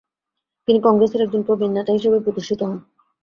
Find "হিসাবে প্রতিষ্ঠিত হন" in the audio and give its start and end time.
1.93-2.77